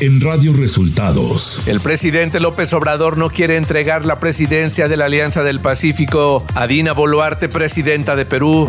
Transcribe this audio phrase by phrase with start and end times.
[0.00, 1.60] en Radio Resultados.
[1.66, 6.66] El presidente López Obrador no quiere entregar la presidencia de la Alianza del Pacífico a
[6.66, 8.68] Dina Boluarte, presidenta de Perú.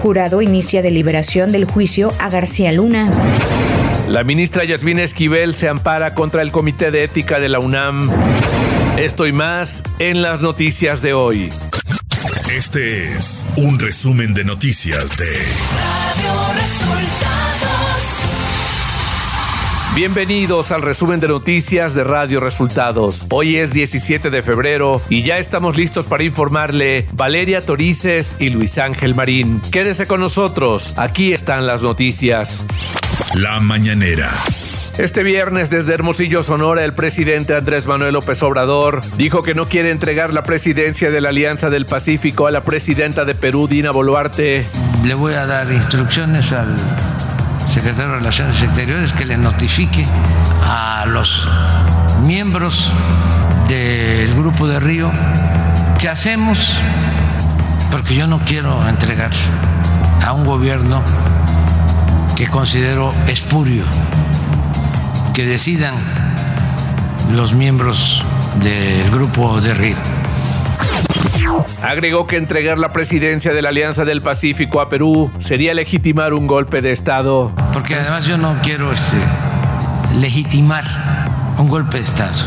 [0.00, 3.10] Jurado inicia deliberación del juicio a García Luna.
[4.08, 8.08] La ministra Yasmín Esquivel se ampara contra el Comité de Ética de la UNAM.
[8.96, 11.48] Esto y más en las noticias de hoy.
[12.52, 17.49] Este es un resumen de noticias de Radio Resultados.
[19.94, 23.26] Bienvenidos al resumen de noticias de Radio Resultados.
[23.28, 28.78] Hoy es 17 de febrero y ya estamos listos para informarle Valeria Torices y Luis
[28.78, 29.60] Ángel Marín.
[29.72, 32.64] Quédese con nosotros, aquí están las noticias.
[33.34, 34.30] La mañanera.
[34.96, 39.90] Este viernes desde Hermosillo, Sonora, el presidente Andrés Manuel López Obrador dijo que no quiere
[39.90, 44.66] entregar la presidencia de la Alianza del Pacífico a la presidenta de Perú, Dina Boluarte.
[45.04, 46.76] Le voy a dar instrucciones al
[47.70, 50.04] secretario de Relaciones Exteriores que le notifique
[50.64, 51.48] a los
[52.24, 52.90] miembros
[53.68, 55.10] del Grupo de Río
[56.00, 56.68] qué hacemos,
[57.92, 59.30] porque yo no quiero entregar
[60.26, 61.00] a un gobierno
[62.34, 63.84] que considero espurio,
[65.32, 65.94] que decidan
[67.32, 68.24] los miembros
[68.60, 70.19] del grupo de Río.
[71.82, 76.46] Agregó que entregar la presidencia de la Alianza del Pacífico a Perú sería legitimar un
[76.46, 77.52] golpe de Estado.
[77.72, 79.18] Porque además yo no quiero este,
[80.18, 80.84] legitimar
[81.58, 82.46] un golpe de Estado.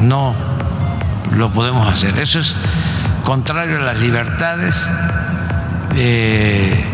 [0.00, 0.34] No
[1.36, 2.18] lo podemos hacer.
[2.18, 2.54] Eso es
[3.24, 4.88] contrario a las libertades.
[5.96, 6.84] Eh,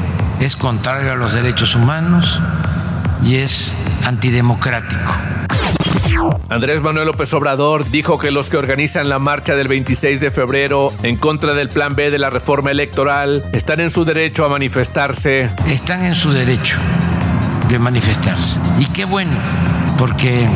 [0.41, 2.41] es contrario a los derechos humanos
[3.22, 3.74] y es
[4.05, 5.12] antidemocrático.
[6.48, 10.92] Andrés Manuel López Obrador dijo que los que organizan la marcha del 26 de febrero
[11.02, 15.50] en contra del plan B de la reforma electoral están en su derecho a manifestarse.
[15.66, 16.77] Están en su derecho
[17.69, 18.61] de manifestarse.
[18.78, 19.36] Y qué bueno,
[19.98, 20.46] porque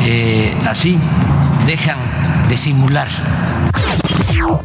[0.00, 0.98] eh, así
[1.66, 1.98] dejan
[2.48, 3.08] de simular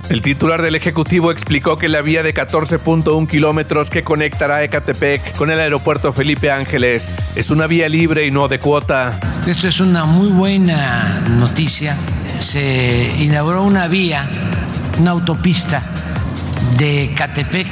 [0.09, 5.51] el titular del Ejecutivo explicó que la vía de 14.1 kilómetros que conectará Ecatepec con
[5.51, 9.19] el aeropuerto Felipe Ángeles es una vía libre y no de cuota.
[9.45, 11.95] Esto es una muy buena noticia.
[12.39, 14.29] Se inauguró una vía,
[14.99, 15.81] una autopista
[16.77, 17.67] de Ecatepec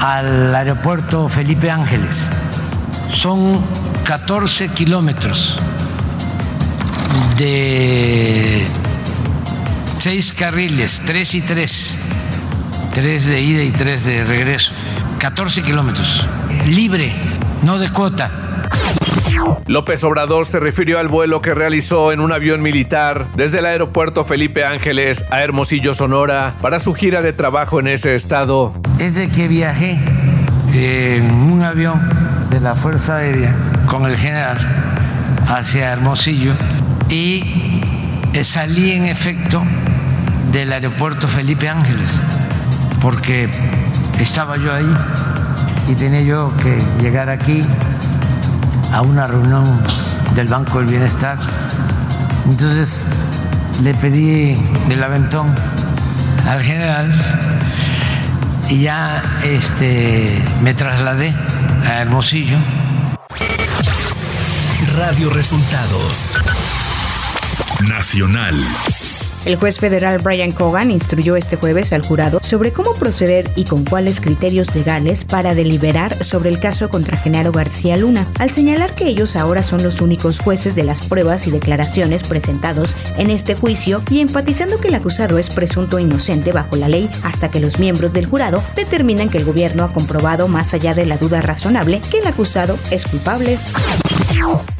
[0.00, 2.30] al aeropuerto Felipe Ángeles.
[3.10, 3.60] Son
[4.04, 5.58] 14 kilómetros
[7.36, 8.66] de
[10.04, 11.96] seis carriles, tres y tres,
[12.92, 14.70] tres de ida y tres de regreso,
[15.18, 16.26] 14 kilómetros,
[16.66, 17.14] libre,
[17.62, 18.30] no de cuota.
[19.66, 24.24] López Obrador se refirió al vuelo que realizó en un avión militar desde el aeropuerto
[24.24, 28.74] Felipe Ángeles a Hermosillo, Sonora, para su gira de trabajo en ese estado.
[28.98, 29.98] Desde que viajé
[30.74, 32.06] en un avión
[32.50, 33.56] de la Fuerza Aérea
[33.88, 34.58] con el general
[35.46, 36.52] hacia Hermosillo
[37.08, 37.80] y
[38.42, 39.64] salí en efecto
[40.52, 42.20] del aeropuerto Felipe Ángeles,
[43.00, 43.48] porque
[44.18, 44.94] estaba yo ahí
[45.88, 47.62] y tenía yo que llegar aquí
[48.92, 49.64] a una reunión
[50.34, 51.38] del Banco del Bienestar.
[52.48, 53.06] Entonces
[53.82, 54.56] le pedí
[54.90, 55.54] el aventón
[56.48, 57.12] al general
[58.68, 61.34] y ya este, me trasladé
[61.86, 62.58] a Hermosillo.
[64.96, 66.34] Radio Resultados
[67.88, 68.64] Nacional.
[69.44, 73.84] El juez federal Brian Cogan instruyó este jueves al jurado sobre cómo proceder y con
[73.84, 79.06] cuáles criterios legales para deliberar sobre el caso contra Genaro García Luna, al señalar que
[79.06, 84.02] ellos ahora son los únicos jueces de las pruebas y declaraciones presentados en este juicio
[84.08, 88.14] y enfatizando que el acusado es presunto inocente bajo la ley hasta que los miembros
[88.14, 92.20] del jurado determinan que el gobierno ha comprobado más allá de la duda razonable que
[92.20, 93.58] el acusado es culpable.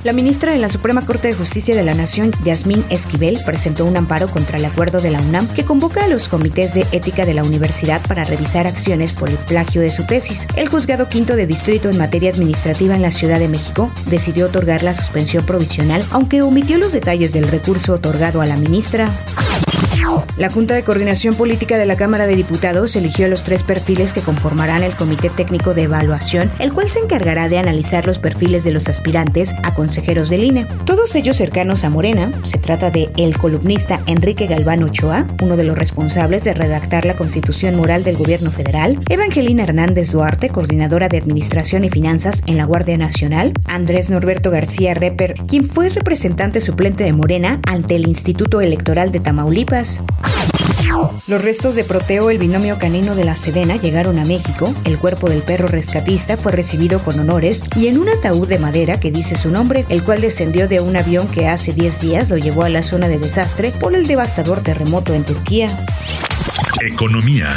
[0.05, 3.97] La ministra de la Suprema Corte de Justicia de la Nación, Yasmín Esquivel, presentó un
[3.97, 7.35] amparo contra el acuerdo de la UNAM que convoca a los comités de ética de
[7.35, 10.47] la universidad para revisar acciones por el plagio de su tesis.
[10.57, 14.83] El juzgado quinto de distrito en materia administrativa en la Ciudad de México decidió otorgar
[14.83, 19.11] la suspensión provisional, aunque omitió los detalles del recurso otorgado a la ministra.
[20.37, 24.21] La Junta de Coordinación Política de la Cámara de Diputados eligió los tres perfiles que
[24.21, 28.73] conformarán el Comité Técnico de Evaluación, el cual se encargará de analizar los perfiles de
[28.73, 30.67] los aspirantes a consejeros del INE.
[30.85, 35.65] Todos ellos cercanos a Morena, se trata de el columnista Enrique Galván Ochoa, uno de
[35.65, 41.19] los responsables de redactar la Constitución Moral del Gobierno Federal, Evangelina Hernández Duarte, coordinadora de
[41.19, 47.05] Administración y Finanzas en la Guardia Nacional, Andrés Norberto García Reper, quien fue representante suplente
[47.05, 50.03] de Morena ante el Instituto Electoral de Tamaulipas, Tamaulipas.
[51.27, 54.73] Los restos de Proteo, el binomio canino de la Sedena, llegaron a México.
[54.85, 59.01] El cuerpo del perro rescatista fue recibido con honores y en un ataúd de madera
[59.01, 62.37] que dice su nombre, el cual descendió de un avión que hace 10 días lo
[62.37, 65.69] llevó a la zona de desastre por el devastador terremoto en Turquía.
[66.87, 67.57] Economía.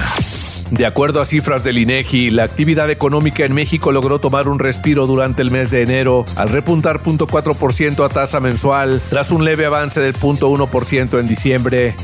[0.71, 5.07] De acuerdo a cifras del INEGI, la actividad económica en México logró tomar un respiro
[5.07, 10.01] durante el mes de enero, al repuntar 0.4% a tasa mensual, tras un leve avance
[10.01, 11.95] del 0.1% en diciembre.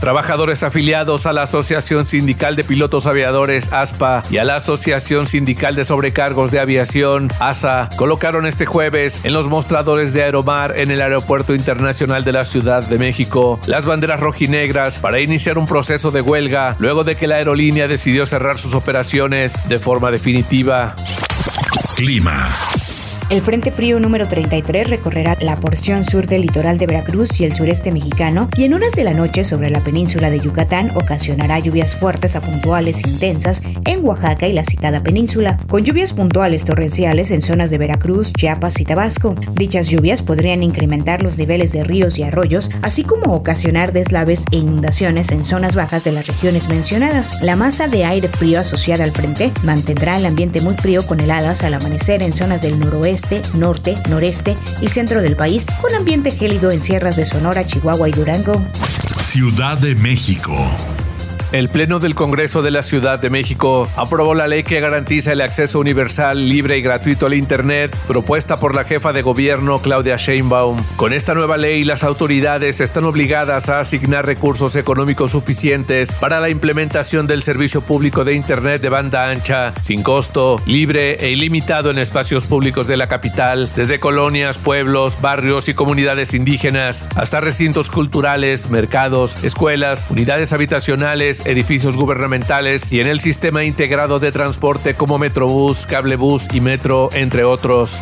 [0.00, 5.74] Trabajadores afiliados a la Asociación Sindical de Pilotos Aviadores ASPA y a la Asociación Sindical
[5.74, 11.00] de Sobrecargos de Aviación ASA colocaron este jueves en los mostradores de Aeromar en el
[11.00, 16.20] Aeropuerto Internacional de la Ciudad de México las banderas rojinegras para iniciar un proceso de
[16.20, 20.94] huelga luego de que la aerolínea decidió cerrar sus operaciones de forma definitiva.
[21.96, 22.50] Clima.
[23.30, 27.54] El Frente Frío número 33 recorrerá la porción sur del litoral de Veracruz y el
[27.54, 31.96] sureste mexicano y en horas de la noche sobre la península de Yucatán ocasionará lluvias
[31.96, 37.40] fuertes a puntuales intensas en Oaxaca y la citada península, con lluvias puntuales torrenciales en
[37.40, 39.34] zonas de Veracruz, Chiapas y Tabasco.
[39.54, 44.56] Dichas lluvias podrían incrementar los niveles de ríos y arroyos, así como ocasionar deslaves e
[44.56, 47.40] inundaciones en zonas bajas de las regiones mencionadas.
[47.42, 51.62] La masa de aire frío asociada al frente mantendrá el ambiente muy frío con heladas
[51.62, 53.11] al amanecer en zonas del noroeste
[53.54, 58.12] norte, noreste y centro del país, con ambiente gélido en sierras de Sonora, Chihuahua y
[58.12, 58.60] Durango.
[59.22, 60.52] Ciudad de México.
[61.52, 65.42] El Pleno del Congreso de la Ciudad de México aprobó la ley que garantiza el
[65.42, 70.82] acceso universal, libre y gratuito al Internet, propuesta por la jefa de gobierno Claudia Sheinbaum.
[70.96, 76.48] Con esta nueva ley, las autoridades están obligadas a asignar recursos económicos suficientes para la
[76.48, 81.98] implementación del servicio público de Internet de banda ancha, sin costo, libre e ilimitado en
[81.98, 88.70] espacios públicos de la capital, desde colonias, pueblos, barrios y comunidades indígenas, hasta recintos culturales,
[88.70, 95.86] mercados, escuelas, unidades habitacionales, edificios gubernamentales y en el sistema integrado de transporte como Metrobús,
[95.86, 98.00] Cablebús y Metro, entre otros.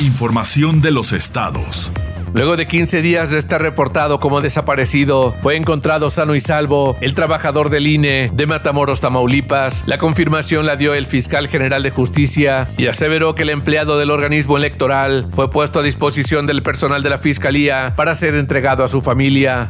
[0.00, 1.92] Información de los estados.
[2.32, 7.14] Luego de 15 días de estar reportado como desaparecido, fue encontrado sano y salvo el
[7.14, 9.82] trabajador del INE de Matamoros, Tamaulipas.
[9.86, 14.12] La confirmación la dio el fiscal general de justicia y aseveró que el empleado del
[14.12, 18.88] organismo electoral fue puesto a disposición del personal de la fiscalía para ser entregado a
[18.88, 19.68] su familia.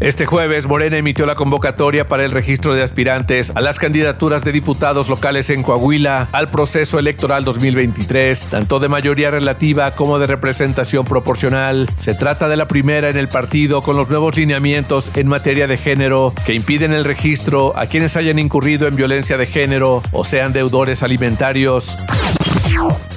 [0.00, 4.52] Este jueves, Morena emitió la convocatoria para el registro de aspirantes a las candidaturas de
[4.52, 11.04] diputados locales en Coahuila al proceso electoral 2023, tanto de mayoría relativa como de representación
[11.04, 11.88] proporcional.
[11.98, 15.76] Se trata de la primera en el partido con los nuevos lineamientos en materia de
[15.76, 20.52] género que impiden el registro a quienes hayan incurrido en violencia de género o sean
[20.52, 21.96] deudores alimentarios.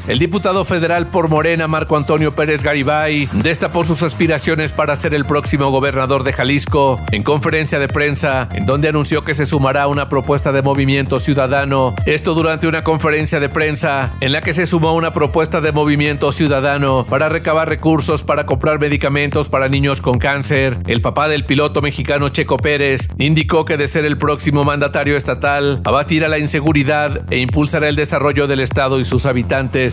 [0.07, 5.23] El diputado federal por Morena, Marco Antonio Pérez Garibay, destapó sus aspiraciones para ser el
[5.23, 9.87] próximo gobernador de Jalisco en conferencia de prensa, en donde anunció que se sumará a
[9.87, 11.95] una propuesta de movimiento ciudadano.
[12.05, 16.33] Esto durante una conferencia de prensa en la que se sumó una propuesta de movimiento
[16.33, 20.79] ciudadano para recabar recursos para comprar medicamentos para niños con cáncer.
[20.85, 25.79] El papá del piloto mexicano Checo Pérez indicó que de ser el próximo mandatario estatal,
[25.85, 29.92] abatirá la inseguridad e impulsará el desarrollo del Estado y sus habitantes.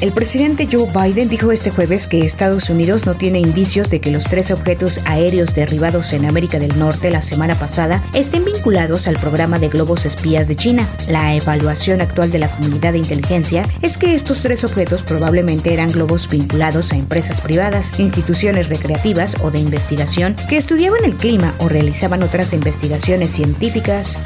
[0.00, 4.12] El presidente Joe Biden dijo este jueves que Estados Unidos no tiene indicios de que
[4.12, 9.18] los tres objetos aéreos derribados en América del Norte la semana pasada estén vinculados al
[9.18, 10.88] programa de globos espías de China.
[11.08, 15.90] La evaluación actual de la comunidad de inteligencia es que estos tres objetos probablemente eran
[15.90, 21.68] globos vinculados a empresas privadas, instituciones recreativas o de investigación que estudiaban el clima o
[21.68, 24.16] realizaban otras investigaciones científicas.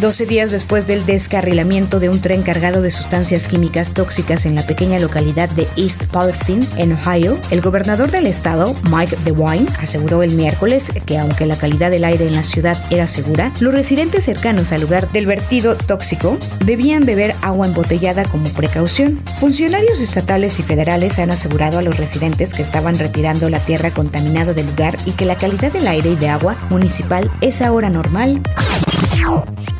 [0.00, 4.62] 12 días después del descarrilamiento de un tren cargado de sustancias químicas tóxicas en la
[4.64, 10.30] pequeña localidad de East Palestine, en Ohio, el gobernador del estado, Mike DeWine, aseguró el
[10.32, 14.70] miércoles que aunque la calidad del aire en la ciudad era segura, los residentes cercanos
[14.70, 19.20] al lugar del vertido tóxico debían beber agua embotellada como precaución.
[19.40, 24.54] Funcionarios estatales y federales han asegurado a los residentes que estaban retirando la tierra contaminada
[24.54, 28.40] del lugar y que la calidad del aire y de agua municipal es ahora normal.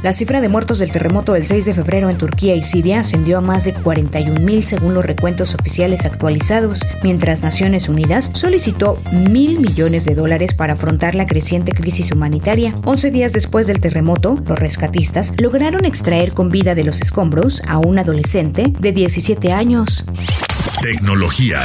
[0.03, 3.39] La cifra de muertos del terremoto del 6 de febrero en Turquía y Siria ascendió
[3.39, 10.05] a más de 41.000 según los recuentos oficiales actualizados, mientras Naciones Unidas solicitó mil millones
[10.05, 12.75] de dólares para afrontar la creciente crisis humanitaria.
[12.85, 17.79] 11 días después del terremoto, los rescatistas lograron extraer con vida de los escombros a
[17.79, 20.05] un adolescente de 17 años.
[20.81, 21.63] Tecnología.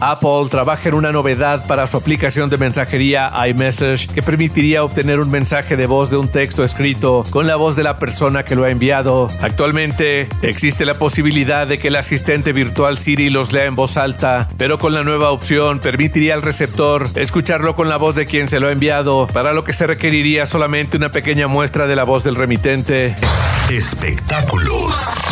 [0.00, 5.30] Apple trabaja en una novedad para su aplicación de mensajería iMessage que permitiría obtener un
[5.30, 8.64] mensaje de voz de un texto escrito con la voz de la persona que lo
[8.64, 9.28] ha enviado.
[9.42, 14.48] Actualmente existe la posibilidad de que el asistente virtual Siri los lea en voz alta,
[14.56, 18.60] pero con la nueva opción permitiría al receptor escucharlo con la voz de quien se
[18.60, 22.24] lo ha enviado, para lo que se requeriría solamente una pequeña muestra de la voz
[22.24, 23.14] del remitente.
[23.70, 25.27] Espectáculos.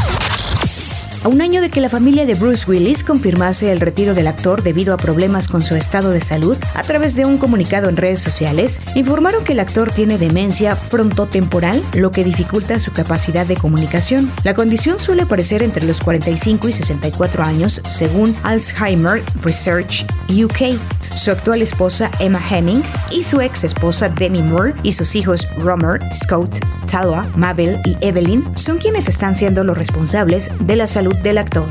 [1.27, 4.63] A un año de que la familia de Bruce Willis confirmase el retiro del actor
[4.63, 8.21] debido a problemas con su estado de salud, a través de un comunicado en redes
[8.21, 14.31] sociales, informaron que el actor tiene demencia frontotemporal, lo que dificulta su capacidad de comunicación.
[14.45, 20.79] La condición suele aparecer entre los 45 y 64 años, según Alzheimer Research UK
[21.17, 26.01] su actual esposa Emma Hemming y su ex esposa Demi Moore y sus hijos Romer,
[26.13, 26.59] Scott,
[26.91, 31.67] Talwa, Mabel y Evelyn son quienes están siendo los responsables de la salud del actor.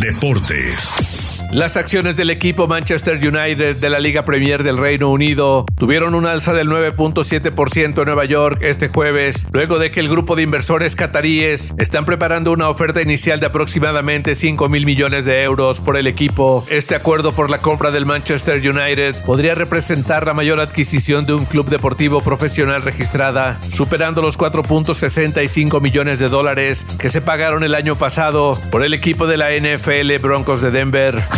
[0.00, 1.07] Deportes.
[1.50, 6.26] Las acciones del equipo Manchester United de la Liga Premier del Reino Unido tuvieron un
[6.26, 10.94] alza del 9.7% en Nueva York este jueves, luego de que el grupo de inversores
[10.94, 16.06] cataríes están preparando una oferta inicial de aproximadamente 5 mil millones de euros por el
[16.06, 16.66] equipo.
[16.68, 21.46] Este acuerdo por la compra del Manchester United podría representar la mayor adquisición de un
[21.46, 27.96] club deportivo profesional registrada, superando los 4.65 millones de dólares que se pagaron el año
[27.96, 31.37] pasado por el equipo de la NFL Broncos de Denver.